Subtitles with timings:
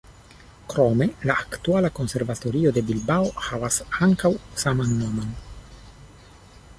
[0.71, 3.77] Krome la aktuala konservatorio de Bilbao havas
[4.07, 4.31] ankaŭ
[4.65, 5.37] saman nomon.